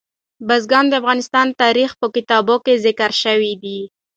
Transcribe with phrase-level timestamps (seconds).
[0.47, 3.79] بزګان د افغان تاریخ په کتابونو کې ذکر شوی دي.